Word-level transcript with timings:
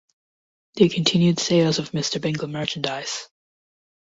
They 0.77 0.89
continued 0.89 1.39
sales 1.39 1.77
of 1.77 1.91
Mr. 1.91 2.19
Bingle 2.19 2.47
merchandise. 2.47 3.27